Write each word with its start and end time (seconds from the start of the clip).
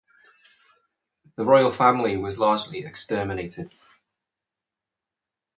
The 1.35 1.45
royal 1.45 1.69
family 1.69 2.17
was 2.17 2.39
largely 2.39 2.79
exterminated. 2.79 3.69